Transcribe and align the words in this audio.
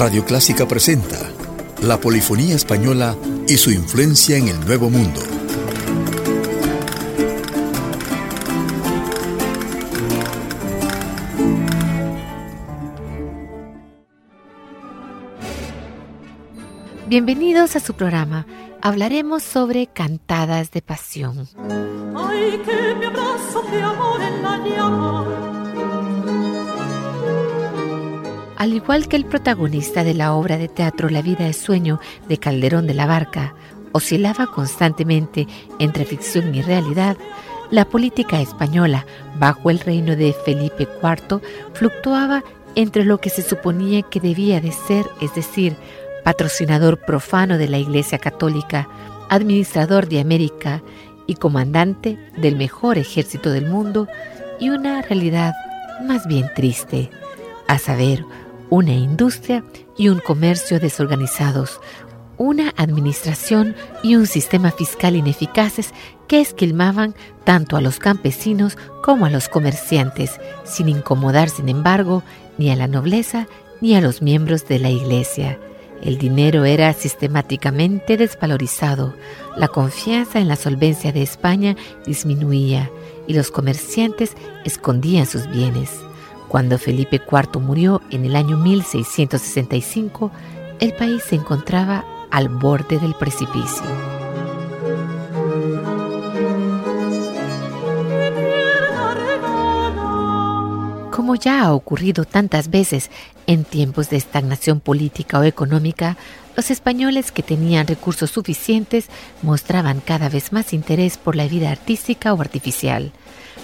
Radio 0.00 0.24
Clásica 0.24 0.66
presenta 0.66 1.18
la 1.82 2.00
polifonía 2.00 2.54
española 2.56 3.14
y 3.46 3.58
su 3.58 3.70
influencia 3.70 4.38
en 4.38 4.48
el 4.48 4.58
Nuevo 4.64 4.88
Mundo. 4.88 5.20
Bienvenidos 17.06 17.76
a 17.76 17.80
su 17.80 17.92
programa. 17.92 18.46
Hablaremos 18.80 19.42
sobre 19.42 19.86
cantadas 19.86 20.70
de 20.70 20.80
pasión. 20.80 21.46
Ay, 22.16 22.58
que 22.64 22.94
mi 22.98 23.04
abrazo 23.04 23.62
de 23.70 23.82
amor 23.82 24.22
en 24.22 24.42
la 24.42 24.66
llama 24.66 25.49
Al 28.60 28.74
igual 28.74 29.08
que 29.08 29.16
el 29.16 29.24
protagonista 29.24 30.04
de 30.04 30.12
la 30.12 30.34
obra 30.34 30.58
de 30.58 30.68
teatro 30.68 31.08
La 31.08 31.22
vida 31.22 31.48
es 31.48 31.56
sueño 31.56 31.98
de 32.28 32.36
Calderón 32.36 32.86
de 32.86 32.92
la 32.92 33.06
Barca, 33.06 33.54
oscilaba 33.92 34.48
constantemente 34.48 35.48
entre 35.78 36.04
ficción 36.04 36.54
y 36.54 36.60
realidad, 36.60 37.16
la 37.70 37.86
política 37.86 38.38
española, 38.38 39.06
bajo 39.38 39.70
el 39.70 39.78
reino 39.78 40.14
de 40.14 40.34
Felipe 40.44 40.86
IV, 41.02 41.40
fluctuaba 41.72 42.44
entre 42.74 43.06
lo 43.06 43.16
que 43.16 43.30
se 43.30 43.40
suponía 43.40 44.02
que 44.02 44.20
debía 44.20 44.60
de 44.60 44.72
ser, 44.72 45.06
es 45.22 45.34
decir, 45.34 45.74
patrocinador 46.22 46.98
profano 46.98 47.56
de 47.56 47.66
la 47.66 47.78
Iglesia 47.78 48.18
Católica, 48.18 48.90
administrador 49.30 50.06
de 50.06 50.20
América 50.20 50.82
y 51.26 51.36
comandante 51.36 52.18
del 52.36 52.56
mejor 52.56 52.98
ejército 52.98 53.52
del 53.52 53.70
mundo, 53.70 54.06
y 54.58 54.68
una 54.68 55.00
realidad 55.00 55.54
más 56.06 56.26
bien 56.26 56.50
triste, 56.54 57.08
a 57.66 57.78
saber, 57.78 58.22
una 58.70 58.92
industria 58.92 59.64
y 59.98 60.08
un 60.08 60.20
comercio 60.20 60.80
desorganizados, 60.80 61.80
una 62.38 62.72
administración 62.76 63.76
y 64.02 64.16
un 64.16 64.26
sistema 64.26 64.70
fiscal 64.70 65.14
ineficaces 65.14 65.92
que 66.26 66.40
esquilmaban 66.40 67.14
tanto 67.44 67.76
a 67.76 67.80
los 67.80 67.98
campesinos 67.98 68.78
como 69.02 69.26
a 69.26 69.30
los 69.30 69.48
comerciantes, 69.48 70.40
sin 70.64 70.88
incomodar, 70.88 71.50
sin 71.50 71.68
embargo, 71.68 72.22
ni 72.56 72.70
a 72.70 72.76
la 72.76 72.86
nobleza 72.86 73.46
ni 73.80 73.94
a 73.94 74.00
los 74.00 74.22
miembros 74.22 74.66
de 74.68 74.78
la 74.78 74.90
Iglesia. 74.90 75.58
El 76.02 76.16
dinero 76.16 76.64
era 76.64 76.92
sistemáticamente 76.94 78.16
desvalorizado, 78.16 79.14
la 79.56 79.68
confianza 79.68 80.38
en 80.38 80.48
la 80.48 80.56
solvencia 80.56 81.12
de 81.12 81.22
España 81.22 81.76
disminuía 82.06 82.90
y 83.26 83.34
los 83.34 83.50
comerciantes 83.50 84.34
escondían 84.64 85.26
sus 85.26 85.46
bienes. 85.50 85.90
Cuando 86.50 86.78
Felipe 86.78 87.22
IV 87.30 87.60
murió 87.60 88.02
en 88.10 88.24
el 88.24 88.34
año 88.34 88.56
1665, 88.56 90.32
el 90.80 90.92
país 90.94 91.22
se 91.22 91.36
encontraba 91.36 92.04
al 92.32 92.48
borde 92.48 92.98
del 92.98 93.14
precipicio. 93.14 93.84
Como 101.12 101.36
ya 101.36 101.62
ha 101.62 101.72
ocurrido 101.72 102.24
tantas 102.24 102.68
veces 102.68 103.12
en 103.46 103.62
tiempos 103.62 104.10
de 104.10 104.16
estagnación 104.16 104.80
política 104.80 105.38
o 105.38 105.44
económica, 105.44 106.16
los 106.56 106.72
españoles 106.72 107.30
que 107.30 107.44
tenían 107.44 107.86
recursos 107.86 108.32
suficientes 108.32 109.06
mostraban 109.42 110.00
cada 110.00 110.28
vez 110.28 110.52
más 110.52 110.72
interés 110.72 111.16
por 111.16 111.36
la 111.36 111.46
vida 111.46 111.70
artística 111.70 112.34
o 112.34 112.40
artificial. 112.40 113.12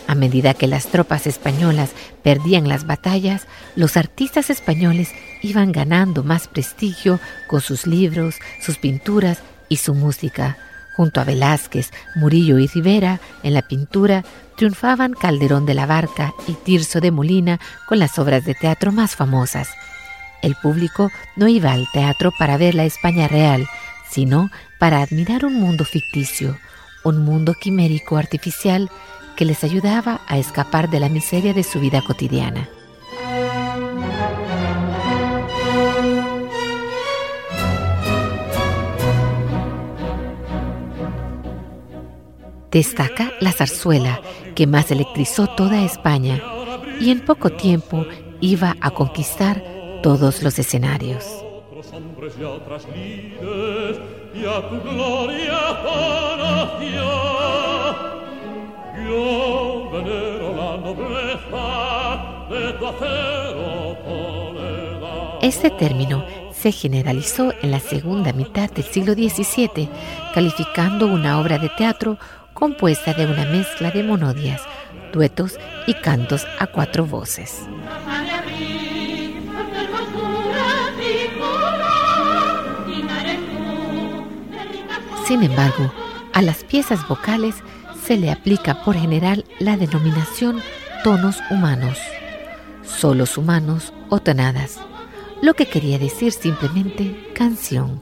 A 0.06 0.14
medida 0.14 0.54
que 0.54 0.66
las 0.66 0.86
tropas 0.86 1.26
españolas 1.26 1.90
perdían 2.22 2.68
las 2.68 2.86
batallas, 2.86 3.46
los 3.74 3.96
artistas 3.96 4.50
españoles 4.50 5.10
iban 5.42 5.72
ganando 5.72 6.22
más 6.22 6.48
prestigio 6.48 7.20
con 7.48 7.60
sus 7.60 7.86
libros, 7.86 8.36
sus 8.60 8.78
pinturas 8.78 9.38
y 9.68 9.76
su 9.76 9.94
música. 9.94 10.56
Junto 10.96 11.20
a 11.20 11.24
Velázquez, 11.24 11.90
Murillo 12.14 12.58
y 12.58 12.68
Rivera, 12.68 13.20
en 13.42 13.52
la 13.52 13.62
pintura, 13.62 14.24
triunfaban 14.56 15.12
Calderón 15.12 15.66
de 15.66 15.74
la 15.74 15.84
Barca 15.84 16.32
y 16.46 16.54
Tirso 16.54 17.00
de 17.00 17.10
Molina 17.10 17.60
con 17.86 17.98
las 17.98 18.18
obras 18.18 18.44
de 18.44 18.54
teatro 18.54 18.92
más 18.92 19.14
famosas. 19.14 19.68
El 20.42 20.54
público 20.54 21.10
no 21.36 21.48
iba 21.48 21.72
al 21.72 21.86
teatro 21.92 22.32
para 22.38 22.56
ver 22.56 22.74
la 22.74 22.84
España 22.84 23.28
real, 23.28 23.66
sino 24.10 24.50
para 24.78 25.02
admirar 25.02 25.44
un 25.44 25.54
mundo 25.60 25.84
ficticio, 25.84 26.56
un 27.04 27.24
mundo 27.24 27.54
quimérico 27.54 28.16
artificial 28.16 28.90
que 29.36 29.44
les 29.44 29.62
ayudaba 29.62 30.22
a 30.26 30.38
escapar 30.38 30.91
de 30.91 30.98
la 30.98 31.08
miseria 31.08 31.52
de 31.52 31.62
su 31.62 31.78
vida 31.78 32.02
cotidiana. 32.02 32.69
Destaca 42.72 43.32
la 43.41 43.52
zarzuela, 43.52 44.20
que 44.54 44.66
más 44.66 44.91
electrizó 44.91 45.47
toda 45.47 45.82
España 45.82 46.42
y 47.00 47.10
en 47.10 47.20
poco 47.20 47.50
tiempo 47.50 48.04
iba 48.41 48.76
a 48.80 48.91
conquistar 48.91 49.62
todos 50.03 50.42
los 50.42 50.58
escenarios. 50.58 51.24
Este 65.42 65.70
término 65.70 66.24
se 66.52 66.72
generalizó 66.72 67.52
en 67.62 67.70
la 67.70 67.80
segunda 67.80 68.32
mitad 68.32 68.70
del 68.70 68.84
siglo 68.84 69.14
XVII, 69.14 69.88
calificando 70.34 71.06
una 71.06 71.38
obra 71.38 71.58
de 71.58 71.68
teatro 71.68 72.18
compuesta 72.52 73.12
de 73.12 73.26
una 73.26 73.44
mezcla 73.44 73.90
de 73.90 74.02
monodias, 74.02 74.62
duetos 75.12 75.58
y 75.86 75.94
cantos 75.94 76.46
a 76.58 76.66
cuatro 76.66 77.06
voces. 77.06 77.68
Sin 85.26 85.42
embargo, 85.42 85.92
a 86.32 86.42
las 86.42 86.64
piezas 86.64 87.06
vocales 87.08 87.56
se 88.06 88.16
le 88.16 88.30
aplica 88.30 88.84
por 88.84 88.94
general 88.94 89.44
la 89.58 89.76
denominación 89.76 90.62
tonos 91.02 91.38
humanos, 91.50 91.98
solos 92.84 93.36
humanos 93.36 93.92
o 94.08 94.20
tonadas, 94.20 94.78
lo 95.42 95.54
que 95.54 95.66
quería 95.66 95.98
decir 95.98 96.32
simplemente 96.32 97.32
canción. 97.34 98.00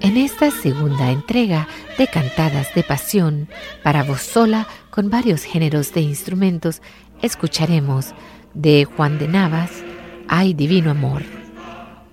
En 0.00 0.16
esta 0.16 0.52
segunda 0.52 1.10
entrega 1.10 1.66
de 1.98 2.06
Cantadas 2.06 2.72
de 2.76 2.84
Pasión 2.84 3.48
para 3.82 4.04
voz 4.04 4.20
sola 4.22 4.68
con 4.90 5.10
varios 5.10 5.42
géneros 5.42 5.92
de 5.92 6.02
instrumentos, 6.02 6.80
escucharemos 7.22 8.14
de 8.52 8.84
Juan 8.84 9.18
de 9.18 9.26
Navas, 9.26 9.82
hay 10.28 10.54
divino 10.54 10.90
amor. 10.90 11.22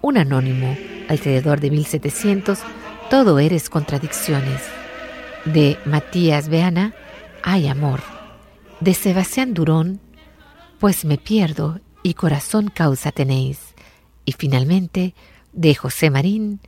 Un 0.01 0.17
anónimo, 0.17 0.75
alrededor 1.07 1.59
de 1.59 1.71
1700, 1.71 2.59
todo 3.09 3.39
eres 3.39 3.69
contradicciones. 3.69 4.61
De 5.45 5.77
Matías 5.85 6.49
Beana, 6.49 6.93
Hay 7.43 7.67
amor. 7.67 8.01
De 8.79 8.93
Sebastián 8.93 9.53
Durón, 9.53 9.99
Pues 10.79 11.05
me 11.05 11.17
pierdo 11.17 11.79
y 12.03 12.13
corazón 12.13 12.69
causa 12.69 13.11
tenéis. 13.11 13.75
Y 14.25 14.33
finalmente, 14.33 15.13
de 15.53 15.75
José 15.75 16.09
Marín, 16.09 16.59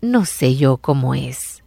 No 0.00 0.24
sé 0.24 0.56
yo 0.56 0.78
cómo 0.78 1.14
es. 1.14 1.61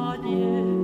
Panie. 0.00 0.79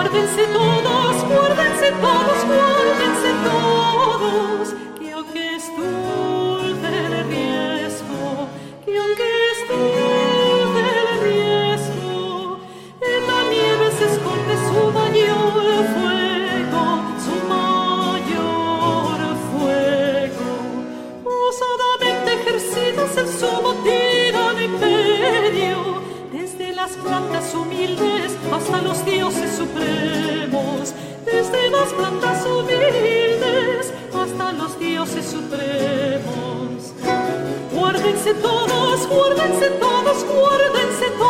guárdense 0.00 0.46
todos, 0.46 1.24
guárdense 1.24 1.92
todos, 2.00 2.44
guárdense 2.46 3.30
todos. 3.44 4.89
las 31.80 31.92
plantas 31.94 32.46
humildes 32.46 33.92
hasta 34.14 34.52
los 34.52 34.78
dioses 34.78 35.24
supremos. 35.24 36.92
Guárdense 37.72 38.34
todos, 38.34 39.08
guárdense 39.08 39.70
todos, 39.70 40.24
guárdense 40.24 41.10
todos. 41.18 41.29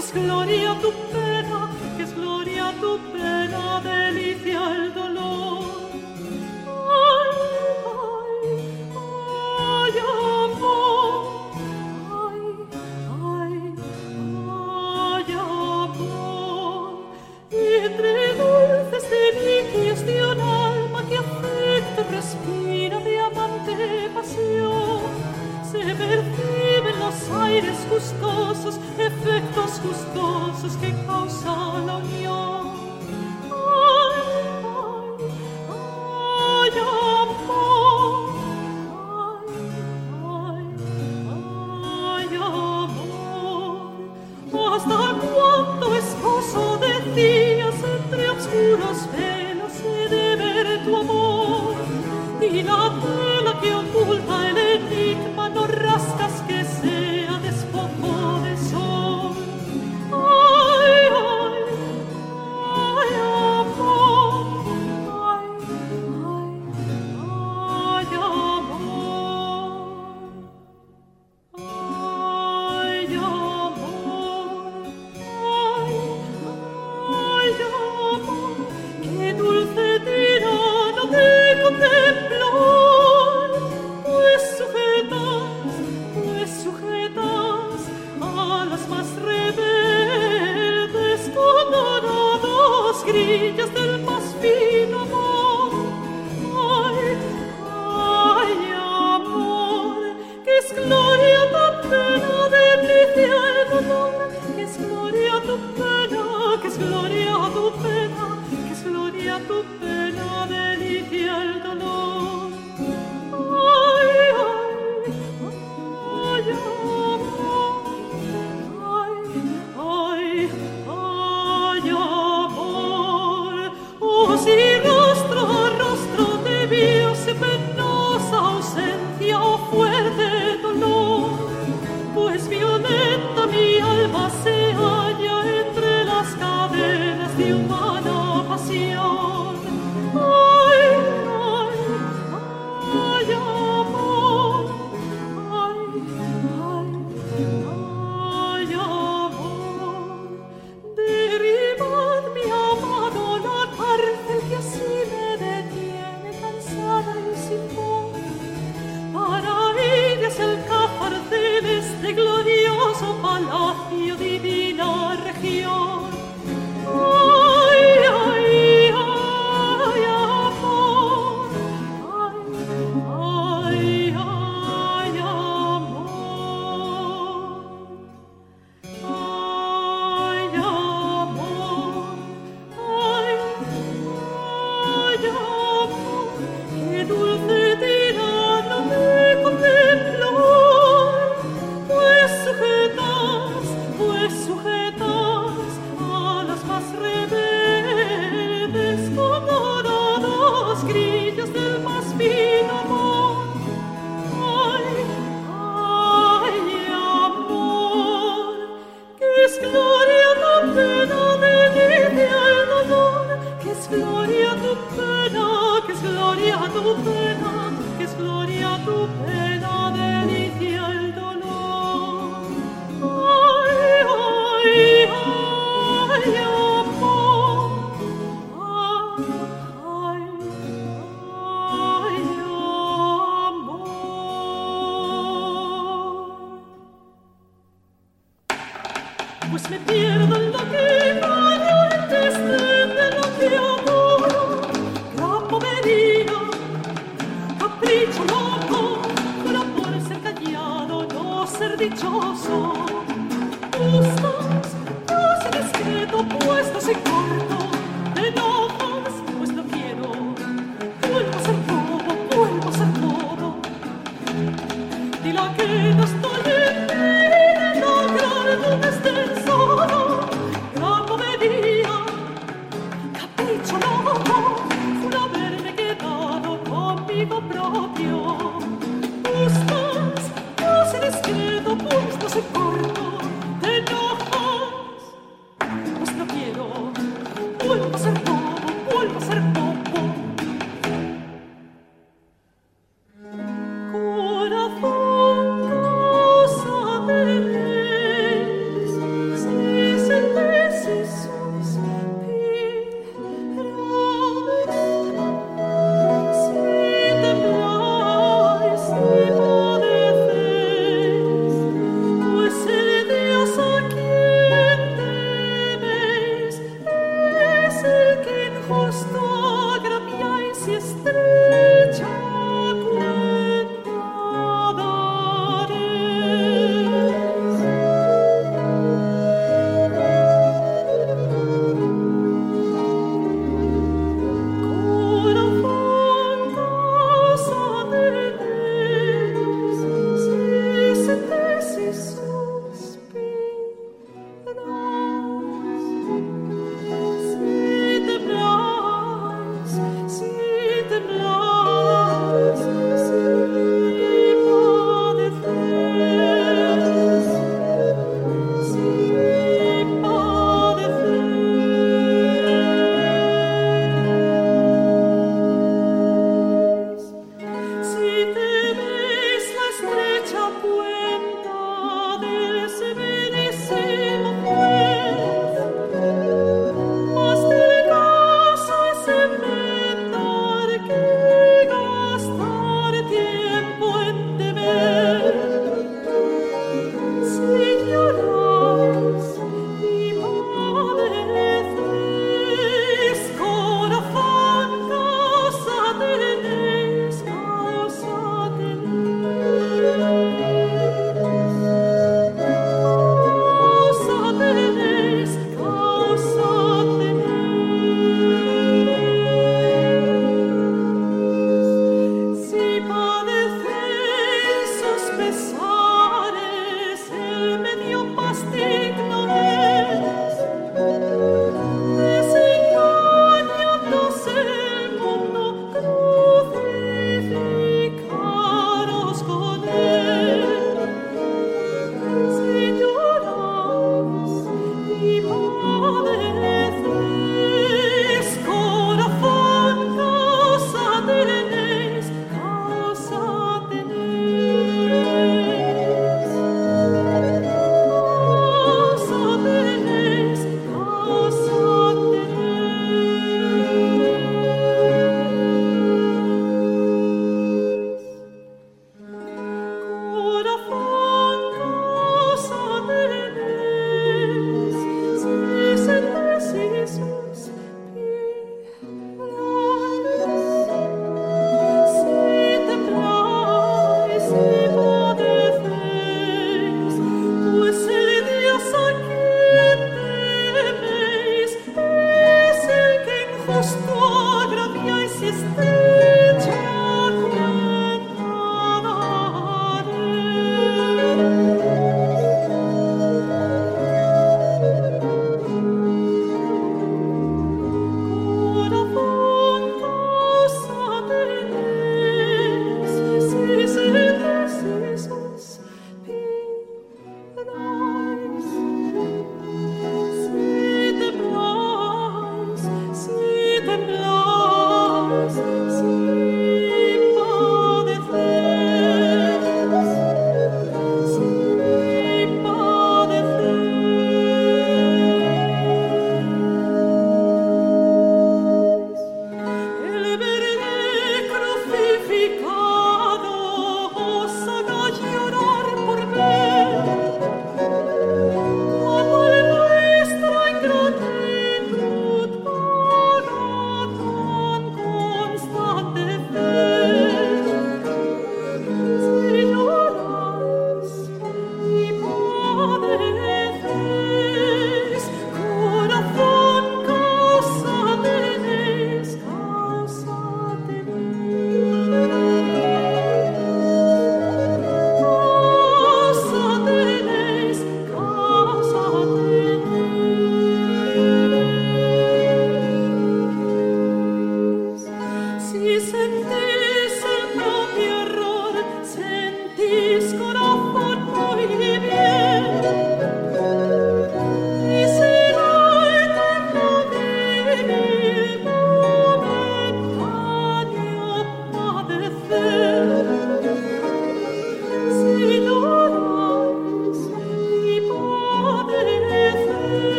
es 0.00 0.12
gloria 0.14 0.74
tu 0.80 0.92
pena, 1.12 1.68
que 1.96 2.04
es 2.04 2.14
gloria 2.14 2.72
tu 2.80 2.98
pena, 3.12 3.80
delicia 3.82 4.60
el 4.76 4.94
dolor. 4.94 5.79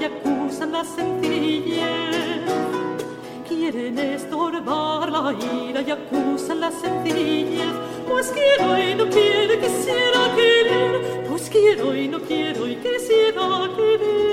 y 0.00 0.04
acusan 0.04 0.72
la 0.72 0.84
sencillez. 0.84 2.44
Quieren 3.48 3.98
estorbar 3.98 5.10
la 5.10 5.32
ira 5.32 5.82
y 5.82 5.90
acusan 5.90 6.60
la 6.60 6.70
sencillez. 6.70 7.74
Pues 8.08 8.32
quiero 8.32 8.78
y 8.78 8.94
no 8.94 9.08
quiero, 9.08 9.54
y 9.54 9.58
quisiera 9.58 10.34
querer. 10.36 11.24
Pues 11.28 11.48
quiero 11.50 11.94
y 11.94 12.08
no 12.08 12.20
quiero 12.20 12.66
y 12.66 12.76
quisiera 12.76 13.68
querer. 13.76 14.29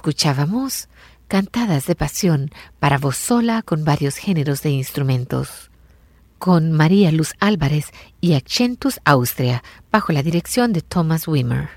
Escuchábamos 0.00 0.88
cantadas 1.28 1.84
de 1.84 1.94
pasión 1.94 2.50
para 2.78 2.96
voz 2.96 3.18
sola 3.18 3.60
con 3.60 3.84
varios 3.84 4.16
géneros 4.16 4.62
de 4.62 4.70
instrumentos, 4.70 5.70
con 6.38 6.72
María 6.72 7.12
Luz 7.12 7.34
Álvarez 7.38 7.90
y 8.18 8.32
Accentus 8.32 8.98
Austria, 9.04 9.62
bajo 9.92 10.12
la 10.14 10.22
dirección 10.22 10.72
de 10.72 10.80
Thomas 10.80 11.28
Wimmer. 11.28 11.68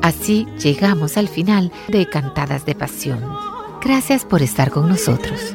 Así 0.00 0.46
llegamos 0.58 1.18
al 1.18 1.28
final 1.28 1.70
de 1.88 2.08
Cantadas 2.08 2.64
de 2.64 2.74
Pasión. 2.74 3.22
Gracias 3.82 4.24
por 4.24 4.40
estar 4.40 4.70
con 4.70 4.88
nosotros. 4.88 5.54